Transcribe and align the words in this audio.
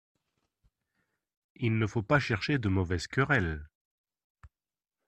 Il 1.57 1.77
ne 1.77 1.85
faut 1.85 2.01
pas 2.01 2.17
chercher 2.19 2.57
de 2.57 2.69
mauvaises 2.69 3.05
querelles. 3.05 3.63